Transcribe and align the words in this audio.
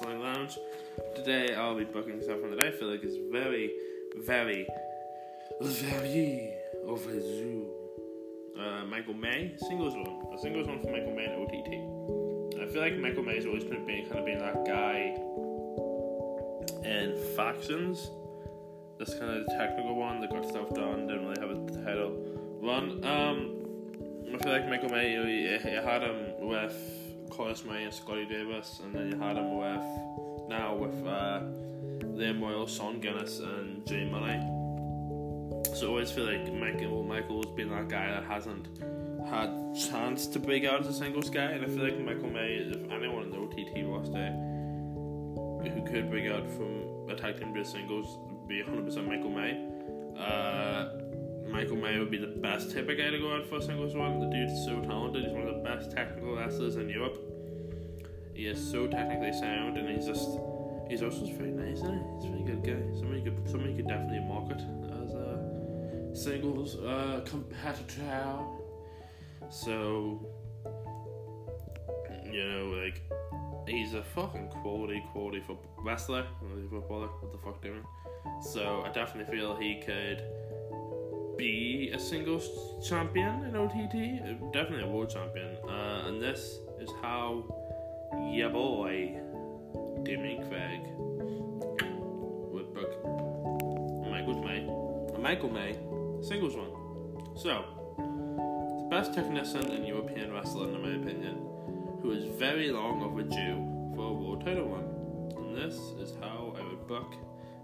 Lounge. 0.00 0.58
Today 1.14 1.54
I'll 1.54 1.76
be 1.76 1.84
booking 1.84 2.22
something 2.22 2.50
that 2.50 2.64
I 2.64 2.70
feel 2.70 2.88
like 2.88 3.04
is 3.04 3.18
very, 3.30 3.70
very, 4.16 4.66
very 5.60 6.54
overdue. 6.86 7.66
Uh, 8.58 8.84
Michael 8.86 9.14
May, 9.14 9.54
singles 9.58 9.94
one. 9.94 10.34
A 10.34 10.38
singles 10.40 10.66
one 10.66 10.80
for 10.80 10.90
Michael 10.90 11.14
May 11.14 11.26
and 11.26 11.34
OTT. 11.42 12.62
I 12.62 12.72
feel 12.72 12.80
like 12.80 12.96
Michael 12.96 13.22
May 13.22 13.36
has 13.36 13.44
always 13.44 13.64
been 13.64 13.84
being, 13.84 14.06
kind 14.06 14.20
of 14.20 14.24
being 14.24 14.38
that 14.38 14.64
guy 14.64 15.14
in 16.88 17.22
factions. 17.36 18.10
That's 18.98 19.12
kind 19.14 19.30
of 19.30 19.44
the 19.44 19.52
technical 19.52 19.94
one 19.94 20.20
that 20.22 20.30
got 20.30 20.48
stuff 20.48 20.70
done, 20.70 21.06
didn't 21.06 21.26
really 21.26 21.40
have 21.40 21.50
a 21.50 21.84
title 21.84 22.16
run. 22.62 23.04
Um, 23.04 23.58
I 24.34 24.38
feel 24.38 24.52
like 24.52 24.68
Michael 24.68 24.88
May, 24.88 25.12
you 25.12 25.58
had 25.58 26.02
him 26.02 26.48
with 26.48 27.01
Curtis 27.32 27.64
May 27.64 27.84
and 27.84 27.94
Scotty 27.94 28.26
Davis, 28.26 28.80
and 28.84 28.94
then 28.94 29.10
you 29.10 29.18
had 29.18 29.36
him 29.36 29.56
with 29.56 30.48
now 30.48 30.74
with 30.74 31.06
uh, 31.06 31.40
Liam 32.16 32.42
Royal, 32.42 32.66
Sean 32.66 33.00
Guinness, 33.00 33.38
and 33.38 33.86
Jay 33.86 34.04
Money. 34.04 34.38
So 35.74 35.86
I 35.86 35.88
always 35.88 36.10
feel 36.10 36.24
like 36.24 36.52
Michael 36.52 37.02
Michael's 37.02 37.46
been 37.56 37.70
that 37.70 37.88
guy 37.88 38.10
that 38.10 38.24
hasn't 38.24 38.68
had 39.28 39.50
chance 39.74 40.26
to 40.26 40.38
break 40.38 40.64
out 40.64 40.80
as 40.80 40.88
a 40.88 40.92
singles 40.92 41.30
guy, 41.30 41.44
and 41.52 41.64
I 41.64 41.68
feel 41.68 41.84
like 41.84 41.98
Michael 41.98 42.30
May, 42.30 42.54
if 42.54 42.90
anyone 42.90 43.24
in 43.24 43.30
the 43.30 43.38
OTT 43.38 43.86
roster 43.86 44.30
who 45.70 45.82
could 45.86 46.10
break 46.10 46.30
out 46.30 46.48
from 46.50 47.08
a 47.08 47.14
tag 47.14 47.36
singles, 47.64 48.18
be 48.48 48.62
100% 48.62 49.06
Michael 49.06 49.30
May. 49.30 49.52
Uh, 50.18 50.88
Michael 51.50 51.76
May 51.76 51.98
would 51.98 52.10
be 52.10 52.18
the 52.18 52.26
best 52.26 52.72
type 52.72 52.88
of 52.88 52.96
guy 52.96 53.10
to 53.10 53.18
go 53.18 53.34
out 53.34 53.46
for 53.46 53.56
a 53.56 53.62
singles 53.62 53.94
one. 53.94 54.20
The 54.20 54.26
dude's 54.26 54.64
so 54.64 54.80
talented. 54.80 55.24
He's 55.24 55.32
one 55.32 55.46
of 55.46 55.51
the 55.51 55.51
best 55.82 55.96
technical 55.96 56.36
wrestlers 56.36 56.76
in 56.76 56.88
Europe. 56.88 57.18
He 58.34 58.46
is 58.46 58.70
so 58.70 58.86
technically 58.86 59.32
sound, 59.32 59.76
and 59.76 59.88
he's 59.88 60.06
just 60.06 60.38
he's 60.88 61.02
also 61.02 61.26
very 61.26 61.50
nice. 61.50 61.78
Isn't 61.78 61.94
he? 61.94 62.04
He's 62.16 62.24
a 62.24 62.28
very 62.28 62.44
good 62.44 62.62
guy. 62.64 62.98
Somebody 62.98 63.22
could 63.22 63.50
somebody 63.50 63.74
could 63.74 63.88
definitely 63.88 64.20
market 64.20 64.60
as 65.02 65.14
a 65.14 66.14
singles 66.14 66.76
uh, 66.76 67.22
competitor. 67.26 68.38
So 69.50 70.26
you 72.30 72.48
know, 72.48 72.82
like 72.82 73.02
he's 73.66 73.94
a 73.94 74.02
fucking 74.02 74.48
quality, 74.48 75.04
quality 75.12 75.40
for 75.40 75.58
wrestler, 75.78 76.26
footballer. 76.70 77.08
What 77.08 77.32
the 77.32 77.38
fuck 77.38 77.62
doing? 77.62 77.84
So 78.40 78.84
I 78.86 78.92
definitely 78.92 79.36
feel 79.36 79.56
he 79.56 79.82
could 79.84 80.22
be 81.42 81.90
a 81.92 81.98
singles 81.98 82.48
champion 82.88 83.44
in 83.46 83.56
OTT, 83.56 84.52
definitely 84.52 84.84
a 84.84 84.86
world 84.86 85.10
champion. 85.10 85.56
Uh, 85.68 86.04
and 86.06 86.22
this 86.22 86.58
is 86.78 86.88
how 87.02 87.42
your 88.30 88.48
boy 88.48 89.18
Damien 90.04 90.46
Craig 90.48 90.82
would 92.52 92.72
book 92.72 92.92
Michael 94.08 94.40
May, 94.44 94.60
Michael 95.18 95.50
May 95.50 95.72
singles 96.22 96.54
one. 96.54 96.70
So, 97.36 97.64
the 97.98 98.88
best 98.88 99.12
technician 99.12 99.72
in 99.72 99.84
European 99.84 100.32
wrestling, 100.32 100.76
in 100.76 100.80
my 100.80 100.94
opinion, 101.02 101.44
who 102.02 102.12
is 102.12 102.24
very 102.38 102.70
long 102.70 103.02
overdue 103.02 103.56
for 103.96 104.10
a 104.10 104.12
world 104.12 104.44
title 104.44 104.68
run. 104.68 105.44
And 105.44 105.56
this 105.56 105.74
is 105.98 106.14
how 106.20 106.54
I 106.56 106.62
would 106.62 106.86
book 106.86 107.12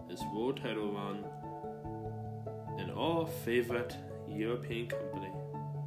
this 0.08 0.20
world 0.34 0.60
title 0.60 0.92
run 0.92 1.24
our 2.90 3.26
favorite 3.44 3.96
European 4.28 4.88
company. 4.88 5.30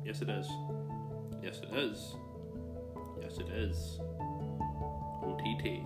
Yes, 0.06 0.22
it 0.22 0.30
is. 0.30 0.48
Yes, 1.44 1.62
it 1.64 1.76
is. 1.76 2.16
Yes, 3.22 3.38
it 3.38 3.50
is. 3.50 4.00
OTT. 5.24 5.84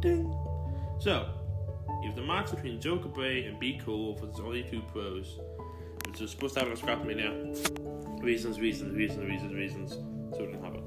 Ding. 0.00 0.34
So, 0.98 1.28
if 2.02 2.14
the 2.14 2.22
match 2.22 2.50
between 2.50 2.80
Joe 2.80 2.98
Cabray 2.98 3.48
and 3.48 3.58
Be 3.58 3.80
Cool 3.84 4.16
for 4.16 4.26
the 4.26 4.42
only 4.42 4.62
two 4.62 4.82
pros, 4.92 5.38
which 6.06 6.20
is 6.20 6.30
supposed 6.30 6.54
to 6.54 6.60
have 6.60 6.78
happen 6.78 7.20
at 7.20 7.26
Scrapmania. 7.26 8.22
Reasons, 8.22 8.58
reasons, 8.58 8.96
reasons, 8.96 9.24
reasons, 9.24 9.54
reasons. 9.54 9.92
So 10.36 10.44
it 10.44 10.52
didn't 10.52 10.64
happen. 10.64 10.82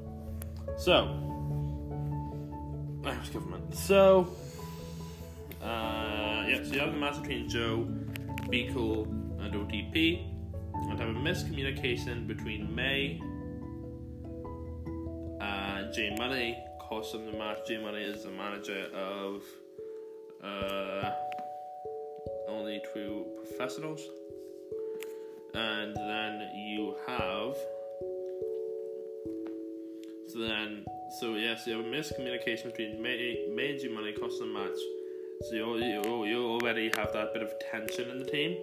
So, 0.77 1.05
I 3.05 3.17
was 3.17 3.29
government. 3.29 3.75
So, 3.75 4.27
uh, 5.61 6.45
yeah, 6.47 6.63
so 6.63 6.73
you 6.73 6.79
have 6.79 6.91
the 6.91 6.97
match 6.97 7.21
between 7.21 7.47
Joe 7.49 7.87
be 8.51 8.69
Cool, 8.73 9.03
and 9.39 9.53
OTP, 9.53 10.27
and 10.73 10.99
have 10.99 11.07
a 11.07 11.13
miscommunication 11.13 12.27
between 12.27 12.75
May 12.75 13.21
and 15.39 15.93
Jay 15.93 16.13
Money, 16.17 16.57
costing 16.77 17.31
the 17.31 17.37
match. 17.37 17.59
Jay 17.65 17.81
Money 17.81 18.01
is 18.01 18.25
the 18.25 18.31
manager 18.31 18.87
of 18.93 19.41
uh, 20.43 21.11
only 22.49 22.81
two 22.93 23.25
professionals. 23.37 24.01
And 25.53 25.95
then 25.95 26.49
you 26.53 26.97
have. 27.07 27.55
So 30.27 30.39
then, 30.39 30.83
so 31.21 31.35
yes, 31.35 31.65
you 31.67 31.77
have 31.77 31.85
a 31.85 31.87
miscommunication 31.87 32.65
between 32.65 33.01
May, 33.01 33.47
May 33.55 33.71
and 33.71 33.79
Jay 33.79 33.87
Money 33.87 34.11
costing 34.11 34.53
the 34.53 34.59
match. 34.59 35.00
So 35.49 35.55
you, 35.55 35.77
you, 35.77 36.25
you 36.25 36.45
already 36.45 36.91
have 36.95 37.13
that 37.13 37.33
bit 37.33 37.41
of 37.41 37.51
tension 37.71 38.11
in 38.11 38.19
the 38.19 38.25
team. 38.25 38.57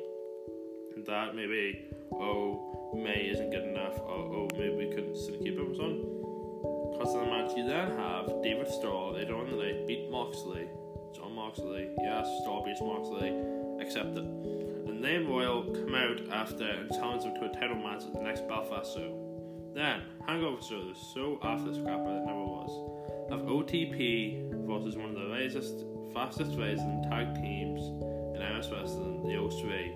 That 1.06 1.34
maybe, 1.34 1.86
oh, 2.12 2.92
May 2.94 3.30
isn't 3.32 3.50
good 3.50 3.64
enough, 3.64 3.98
or 3.98 4.14
oh, 4.14 4.48
maybe 4.52 4.86
we 4.86 4.94
couldn't 4.94 5.14
keep 5.42 5.58
him 5.58 5.74
on. 5.80 6.92
Because 6.92 7.14
of 7.14 7.24
the 7.24 7.26
match, 7.26 7.56
you 7.56 7.66
then 7.66 7.96
have 7.96 8.26
David 8.42 8.68
Starr 8.68 9.12
later 9.12 9.34
on 9.34 9.48
in 9.48 9.56
the 9.56 9.64
night 9.64 9.86
beat 9.88 10.08
Moxley. 10.08 10.68
Jon 11.16 11.34
Moxley, 11.34 11.88
yes, 12.00 12.28
Starr 12.42 12.64
beats 12.64 12.80
Moxley, 12.80 13.34
accept 13.80 14.16
it. 14.16 14.24
And 14.24 15.02
then 15.02 15.26
Royal 15.26 15.64
come 15.64 15.94
out 15.96 16.20
after 16.30 16.64
and 16.64 16.90
challenge 16.90 17.24
him 17.24 17.34
to 17.34 17.50
a 17.50 17.54
title 17.54 17.76
match 17.76 18.04
at 18.04 18.12
the 18.12 18.20
next 18.20 18.46
Belfast 18.46 18.94
show. 18.94 19.72
Then, 19.74 20.02
Hangover 20.26 20.62
shows, 20.62 21.10
so 21.12 21.40
after 21.42 21.70
the 21.70 21.74
Scrapper 21.74 22.04
that 22.04 22.26
never 22.26 22.44
was, 22.44 23.32
of 23.32 23.40
OTP 23.42 24.66
versus 24.66 24.96
one 24.96 25.10
of 25.10 25.14
the 25.16 25.28
latest 25.28 25.84
fastest 26.14 26.56
rising 26.58 27.04
tag 27.10 27.34
teams 27.34 27.80
in 28.36 28.42
Irish 28.42 28.66
wrestling, 28.70 29.22
the 29.22 29.34
O3. 29.34 29.92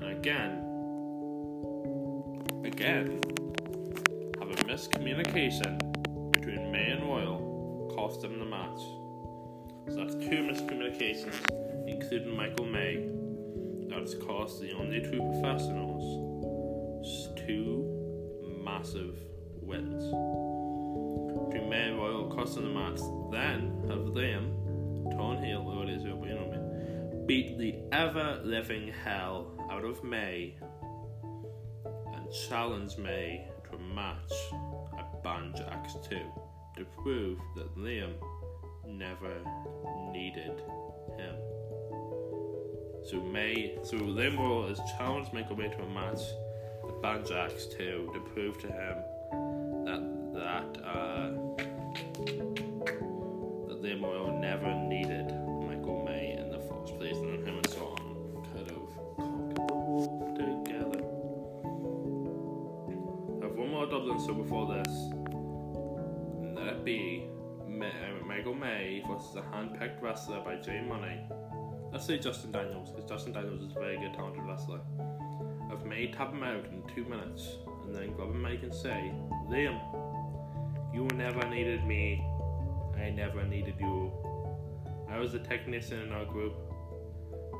And 0.00 0.10
again, 0.18 0.64
again, 2.64 3.20
have 4.38 4.50
a 4.50 4.54
miscommunication 4.64 5.78
between 6.32 6.72
May 6.72 6.90
and 6.90 7.02
Royal 7.04 7.92
cost 7.94 8.22
them 8.22 8.38
the 8.38 8.44
match. 8.44 8.80
So 9.88 9.96
that's 9.96 10.14
two 10.14 10.42
miscommunications, 10.42 11.34
including 11.88 12.36
Michael 12.36 12.66
May, 12.66 13.08
that 13.88 14.00
has 14.00 14.14
cost 14.14 14.60
the 14.60 14.72
only 14.72 15.00
two 15.00 15.18
professionals 15.32 16.28
two 17.48 17.82
massive 18.62 19.18
wins. 19.62 20.04
Between 21.48 21.70
May 21.70 21.88
and 21.88 21.98
Royal 21.98 22.28
costing 22.28 22.64
the 22.64 22.70
match, 22.70 23.00
then 23.32 23.84
have 23.88 24.14
them 24.14 24.57
Torn 25.10 25.42
Heel, 25.42 25.66
or 25.66 25.84
it 25.84 25.90
is, 25.90 26.04
beat 27.28 27.58
the 27.58 27.74
ever 27.92 28.40
living 28.42 28.90
hell 29.04 29.52
out 29.70 29.84
of 29.84 30.02
May 30.02 30.56
and 31.84 32.26
challenge 32.48 32.96
May 32.96 33.46
to 33.68 33.76
a 33.76 33.94
match 33.94 34.32
at 34.98 35.22
Banjax 35.22 36.08
2 36.08 36.16
to 36.78 36.84
prove 37.02 37.38
that 37.54 37.76
Liam 37.76 38.14
never 38.86 39.34
needed 40.10 40.62
him. 41.18 41.34
So 43.04 43.20
May, 43.20 43.76
so 43.82 43.98
Liam 43.98 44.38
Royal 44.38 44.68
has 44.68 44.80
challenged 44.96 45.34
May 45.34 45.42
to 45.42 45.52
a 45.52 45.88
match 45.90 46.22
at 46.88 46.94
Banjax 47.02 47.70
2 47.76 48.10
to 48.14 48.20
prove 48.32 48.58
to 48.60 48.68
him 48.68 48.96
that 49.84 50.02
that 50.32 50.82
uh, 50.82 51.30
that 53.68 53.82
Liam 53.82 54.02
so 64.28 64.34
before 64.34 64.66
this. 64.66 64.94
Let 66.54 66.66
it 66.74 66.84
be 66.84 67.30
May, 67.66 67.90
Michael 68.26 68.54
May 68.54 69.02
versus 69.08 69.36
a 69.36 69.42
hand-picked 69.54 70.02
wrestler 70.02 70.40
by 70.40 70.56
Jay 70.56 70.82
Money. 70.86 71.18
Let's 71.90 72.04
say 72.04 72.18
Justin 72.18 72.52
Daniels, 72.52 72.90
because 72.90 73.08
Justin 73.08 73.32
Daniels 73.32 73.62
is 73.62 73.74
a 73.74 73.80
very 73.80 73.96
good 73.96 74.12
talented 74.12 74.44
wrestler. 74.44 74.80
I've 75.72 75.86
made 75.86 76.12
tap 76.12 76.30
him 76.30 76.42
out 76.42 76.66
in 76.66 76.82
two 76.94 77.06
minutes, 77.06 77.56
and 77.86 77.94
then 77.94 78.12
grab 78.12 78.28
a 78.28 78.34
mic 78.34 78.62
and 78.62 78.74
say, 78.74 79.14
Liam, 79.48 79.80
you 80.92 81.08
never 81.16 81.48
needed 81.48 81.86
me. 81.86 82.22
I 82.98 83.08
never 83.08 83.46
needed 83.46 83.76
you. 83.80 84.12
I 85.08 85.18
was 85.18 85.32
the 85.32 85.38
technician 85.38 86.02
in 86.02 86.12
our 86.12 86.26
group, 86.26 86.52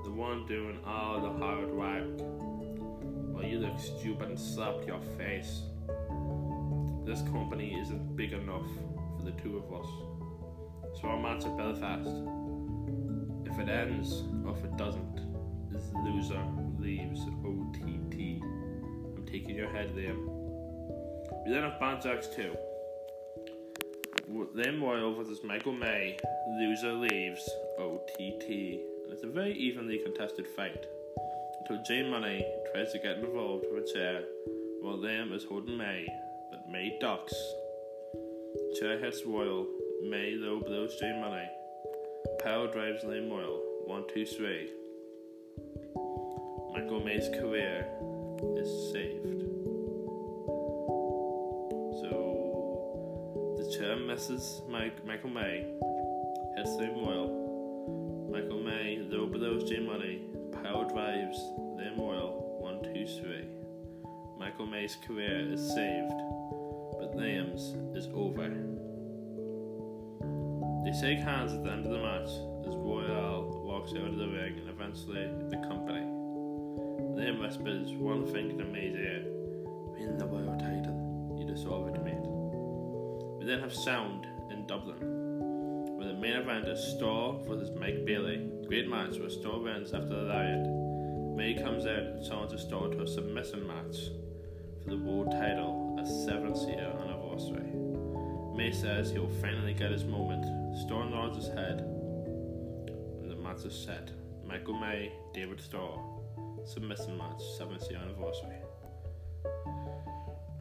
the 0.05 0.11
one 0.11 0.45
doing 0.47 0.81
all 0.87 1.19
the 1.23 1.31
hard 1.31 1.71
work. 1.71 2.21
While 3.33 3.45
you 3.45 3.59
look 3.59 3.81
stupid 3.81 4.29
and 4.29 4.39
slapped 4.39 4.87
your 4.87 5.01
face. 5.17 5.63
This 7.09 7.23
company 7.23 7.75
isn't 7.81 8.17
big 8.17 8.35
enough 8.35 8.67
for 9.17 9.25
the 9.25 9.31
two 9.43 9.57
of 9.57 9.73
us. 9.73 9.89
So 11.01 11.09
our 11.09 11.19
match 11.19 11.43
at 11.47 11.57
Belfast. 11.57 12.07
If 13.47 13.59
it 13.59 13.71
ends 13.71 14.25
or 14.45 14.55
if 14.55 14.63
it 14.63 14.77
doesn't, 14.77 15.23
loser 16.05 16.39
leaves 16.79 17.21
OTT. 17.47 18.43
I'm 19.17 19.25
taking 19.25 19.57
your 19.57 19.71
head 19.71 19.93
there. 19.97 20.15
We 21.47 21.53
then 21.53 21.63
have 21.63 21.81
Banjax 21.81 22.37
2. 22.37 22.55
Then 24.55 24.83
Royal 24.83 25.15
this 25.25 25.43
Michael 25.43 25.73
May. 25.73 26.19
Loser 26.61 26.93
leaves 26.93 27.49
OTT. 27.79 28.51
And 28.51 29.13
it's 29.15 29.25
a 29.25 29.29
very 29.29 29.55
evenly 29.55 29.97
contested 30.05 30.47
fight 30.47 30.85
until 31.61 31.83
Jay 31.85 32.03
Money 32.07 32.45
tries 32.71 32.93
to 32.93 32.99
get 32.99 33.17
involved 33.17 33.65
with 33.73 33.85
a 33.85 33.93
chair 33.95 34.25
while 34.83 34.99
Liam 34.99 35.33
is 35.33 35.45
holding 35.45 35.77
May, 35.77 36.07
but 36.51 36.69
May 36.71 36.99
ducks. 37.01 37.35
Chair 38.79 38.99
hits 38.99 39.25
Royal. 39.27 39.67
May 40.09 40.33
low 40.37 40.61
blows 40.61 40.97
Jay 40.99 41.13
Money. 41.21 41.47
Power 42.43 42.67
drives 42.71 43.05
Liam 43.05 43.31
Royal. 43.31 43.63
One, 43.85 44.05
two, 44.13 44.25
three. 44.25 44.71
Michael 46.73 47.01
May's 47.05 47.29
career 47.29 47.87
is 48.57 48.93
saved. 48.93 49.41
So 52.01 53.57
the 53.59 53.77
chair 53.77 53.97
misses 53.97 54.63
Mike, 54.69 55.05
Michael 55.05 55.31
May, 55.31 55.67
hits 56.57 56.71
Liam 56.77 57.05
Royal. 57.05 58.29
Michael 58.31 58.63
May 58.63 58.99
low 59.11 59.27
blows 59.27 59.69
Jay 59.69 59.81
Money. 59.81 60.23
Power 60.63 60.85
drives 60.85 61.39
Liam 61.77 61.99
Royal. 61.99 62.59
One, 62.61 62.83
two, 62.83 63.07
three. 63.07 63.58
Michael 64.59 64.73
May's 64.73 64.97
career 65.07 65.53
is 65.53 65.61
saved, 65.73 66.11
but 66.99 67.17
Liam's 67.17 67.77
is 67.97 68.09
over. 68.13 68.49
They 70.85 70.99
shake 70.99 71.21
hands 71.21 71.53
at 71.53 71.63
the 71.63 71.71
end 71.71 71.87
of 71.87 71.93
the 71.93 71.99
match 71.99 72.29
as 72.67 72.75
Royal 72.75 73.63
walks 73.65 73.93
out 73.93 74.09
of 74.09 74.17
the 74.17 74.27
ring 74.27 74.59
and 74.59 74.69
eventually 74.69 75.31
the 75.49 75.59
company. 75.69 76.01
Liam 77.15 77.41
whispers 77.41 77.93
one 77.93 78.27
thing 78.27 78.59
to 78.59 78.65
May's 78.65 78.97
ear 78.97 79.23
Win 79.95 80.19
the 80.19 80.27
world 80.27 80.59
title, 80.59 81.37
you 81.39 81.47
deserve 81.47 81.95
it, 81.95 82.03
mate. 82.03 82.27
We 83.39 83.45
then 83.45 83.61
have 83.61 83.73
Sound 83.73 84.27
in 84.51 84.67
Dublin, 84.67 84.99
where 85.97 86.09
the 86.09 86.15
main 86.15 86.35
event 86.35 86.67
is 86.67 86.83
Starr 86.97 87.39
versus 87.47 87.71
Mike 87.79 88.05
Bailey. 88.05 88.51
Great 88.67 88.89
match 88.89 89.19
where 89.21 89.31
Starr 89.31 89.61
wins 89.61 89.95
after 89.95 90.09
the 90.09 90.27
riot. 90.27 90.67
May 91.37 91.55
comes 91.55 91.87
out 91.87 92.03
and 92.03 92.27
challenges 92.27 92.63
Starr 92.63 92.89
to 92.89 93.03
a 93.03 93.07
submission 93.07 93.65
match 93.65 94.11
the 94.89 94.97
world 94.97 95.31
title, 95.31 95.99
a 96.01 96.07
seventh 96.07 96.67
year 96.67 96.91
anniversary. 97.03 97.71
May 98.57 98.73
says 98.73 99.11
he'll 99.11 99.29
finally 99.43 99.75
get 99.75 99.91
his 99.91 100.05
moment. 100.05 100.47
Starr 100.81 101.05
nods 101.05 101.37
his 101.37 101.49
head, 101.49 101.81
and 101.81 103.31
the 103.31 103.37
match 103.37 103.67
is 103.67 103.75
set. 103.75 104.11
Michael 104.47 104.79
May, 104.81 105.13
David 105.35 105.61
Starr, 105.61 106.01
submission 106.65 107.19
match, 107.19 107.43
seventh 107.59 107.91
year 107.91 108.01
anniversary. 108.01 108.57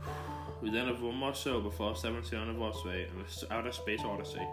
We 0.59 0.71
then 0.71 0.87
have 0.87 1.03
one 1.03 1.15
more 1.15 1.35
show 1.35 1.61
before 1.61 1.93
70th 1.93 2.33
anniversary 2.33 3.07
and 3.07 3.23
the 3.23 3.53
Outer 3.53 3.71
Space 3.71 4.01
Odyssey, 4.03 4.45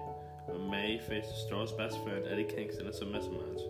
where 0.46 0.58
May 0.58 0.98
faces 0.98 1.44
Starr's 1.46 1.72
best 1.72 1.98
friend 2.04 2.26
Eddie 2.30 2.44
Kingston 2.44 2.84
in 2.84 2.92
a 2.92 2.92
submission 2.92 3.32
match. 3.32 3.62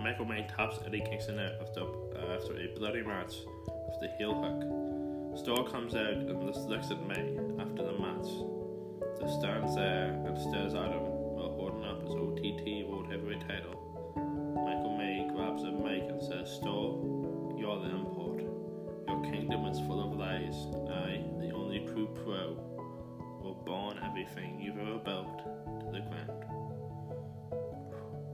Michael 0.00 0.26
May 0.26 0.46
taps 0.56 0.78
Eddie 0.86 1.00
Kingston 1.00 1.40
out 1.40 1.54
after, 1.60 1.80
uh, 1.80 2.36
after 2.36 2.56
a 2.56 2.68
bloody 2.78 3.02
match 3.02 3.34
with 3.92 4.00
the 4.00 4.16
heel 4.16 4.34
hook. 4.34 5.38
Starr 5.38 5.64
comes 5.68 5.94
out 5.94 6.14
and 6.14 6.44
looks 6.44 6.90
at 6.90 7.06
May 7.06 7.36
after 7.60 7.82
the 7.84 7.98
match. 7.98 8.28
Just 9.20 9.38
stands 9.40 9.74
there 9.74 10.12
and 10.26 10.38
stares 10.38 10.74
at 10.74 10.92
him 10.92 11.04
while 11.36 11.52
holding 11.52 11.84
up 11.84 12.02
his 12.02 12.12
OTT 12.12 12.88
World 12.88 13.10
Heavyweight 13.10 13.40
title. 13.40 13.76
Michael 14.64 14.96
May 14.96 15.28
grabs 15.34 15.62
a 15.62 15.72
mic 15.72 16.08
and 16.08 16.22
says, 16.22 16.50
Starr, 16.50 16.96
you're 17.56 17.80
the 17.80 17.90
import. 17.90 18.42
Your 19.08 19.22
kingdom 19.24 19.66
is 19.66 19.78
full 19.80 20.00
of 20.00 20.18
lies. 20.18 20.56
I, 20.88 21.24
the 21.40 21.52
only 21.52 21.80
true 21.86 22.08
pro, 22.24 22.56
will 23.42 23.62
burn 23.66 24.02
everything 24.04 24.60
you've 24.60 24.78
ever 24.78 24.98
built 24.98 25.38
to 25.80 25.86
the 25.92 26.00
ground. 26.00 26.42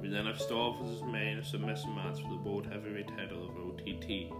We 0.01 0.09
then 0.09 0.27
have 0.27 0.41
Starr 0.41 0.77
vs. 0.81 1.03
May 1.03 1.33
in 1.33 1.39
a 1.39 1.45
submission 1.45 1.95
match 1.95 2.23
for 2.23 2.29
the 2.29 2.37
World 2.37 2.67
Heavyweight 2.71 3.09
title 3.09 3.49
of 3.49 3.57
OTT. 3.57 4.33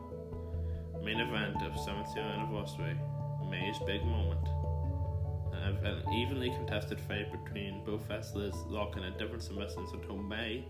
Main 1.09 1.21
event 1.21 1.63
of 1.63 1.73
70th 1.73 2.19
anniversary, 2.19 2.95
May's 3.49 3.79
big 3.87 4.05
moment. 4.05 4.47
An 5.55 6.03
evenly 6.13 6.51
contested 6.51 7.01
fight 7.01 7.33
between 7.33 7.83
both 7.83 8.07
wrestlers 8.11 8.53
locking 8.67 9.03
at 9.05 9.19
different 9.19 9.43
submissions 9.43 9.91
until 9.95 10.19
May 10.19 10.67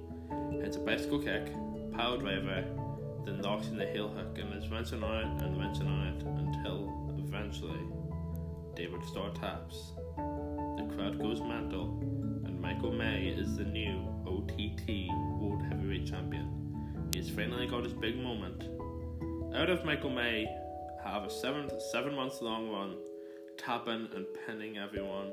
hits 0.63 0.77
a 0.77 0.79
bicycle 0.79 1.19
kick, 1.19 1.53
power 1.93 2.19
driver, 2.19 2.65
then 3.25 3.43
locks 3.43 3.67
in 3.67 3.79
the 3.79 3.87
heel 3.87 4.11
hook 4.11 4.39
and 4.39 4.55
is 4.55 4.69
wrenching 4.69 5.03
on 5.03 5.27
it 5.27 5.43
and 5.43 5.59
wrenching 5.59 5.89
on 5.89 6.07
it 6.07 6.23
until 6.23 7.17
eventually 7.19 7.83
David 8.77 9.05
Starr 9.07 9.31
taps. 9.31 9.91
The 10.17 10.89
crowd 10.95 11.19
goes 11.21 11.41
mental, 11.41 11.99
and 12.45 12.61
Michael 12.61 12.93
May 12.93 13.27
is 13.27 13.57
the 13.57 13.65
new 13.65 14.07
OTT 14.25 15.09
World 15.41 15.65
Heavyweight 15.69 16.07
Champion. 16.07 17.11
He 17.13 17.19
has 17.19 17.29
finally 17.29 17.67
got 17.67 17.83
his 17.83 17.93
big 17.93 18.17
moment. 18.23 18.78
Out 19.55 19.71
of 19.71 19.85
Michael 19.85 20.11
May 20.11 20.47
have 21.03 21.25
a 21.25 21.31
seven 21.31 21.71
seven 21.91 22.15
months 22.15 22.43
long 22.43 22.71
run, 22.71 22.97
tapping 23.57 24.09
and 24.15 24.27
pinning 24.47 24.77
everyone 24.77 25.33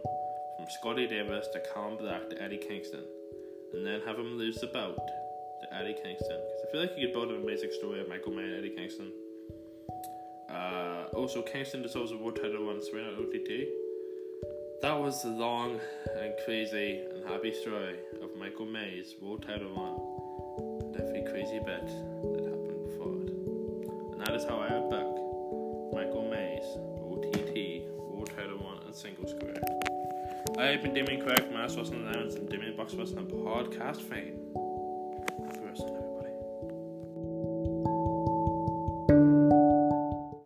from 0.58 0.66
Scotty 0.80 1.06
Davis 1.06 1.48
to 1.54 1.62
Callum 1.74 1.98
Black 1.98 2.30
to 2.30 2.42
Eddie 2.42 2.58
Kingston, 2.58 3.04
and 3.74 3.86
then 3.86 4.02
have 4.06 4.18
him 4.18 4.38
lose 4.38 4.58
the 4.58 4.68
belt 4.68 4.96
to 4.96 5.76
Eddie 5.76 5.98
Kingston. 6.02 6.40
Because 6.40 6.66
I 6.68 6.72
feel 6.72 6.82
like 6.82 6.98
you 6.98 7.08
could 7.08 7.14
build 7.14 7.32
an 7.32 7.44
amazing 7.44 7.72
story 7.78 8.00
of 8.00 8.08
Michael 8.08 8.32
May 8.32 8.44
and 8.44 8.56
Eddie 8.56 8.76
Kingston. 8.76 9.12
Uh, 10.50 11.06
also, 11.14 11.42
Kingston 11.42 11.82
deserves 11.82 12.12
a 12.12 12.18
world 12.18 12.38
title 12.38 12.70
on 12.70 12.78
OTT. 12.78 13.68
That 14.82 14.98
was 14.98 15.24
the 15.24 15.30
long 15.30 15.80
and 16.18 16.34
crazy 16.46 17.02
and 17.14 17.28
happy 17.28 17.54
story 17.54 17.96
of 18.22 18.30
Michael 18.38 18.66
May's 18.66 19.16
world 19.22 19.44
title 19.46 19.70
run 19.76 20.16
every 21.00 21.24
crazy 21.24 21.60
bit 21.60 21.90
that 24.26 24.36
is 24.36 24.44
how 24.44 24.58
I 24.58 24.74
would 24.74 24.90
book 24.90 25.94
Michael 25.94 26.28
May's 26.30 26.66
OTT 27.00 27.88
world 28.10 28.32
title 28.36 28.58
1, 28.58 28.80
and 28.86 28.96
singles 28.96 29.34
career. 29.40 29.62
I 30.58 30.72
have 30.72 30.82
been 30.82 30.96
Damien 30.96 31.22
Craig 31.22 31.46
from 31.46 31.56
Ass 31.58 31.76
Wrestling 31.76 32.08
Allowance 32.08 32.34
and 32.34 32.50
Damien 32.50 32.76
Box 32.76 32.96
Wrestling 32.96 33.28
Podcast 33.28 34.02
fame. 34.02 34.40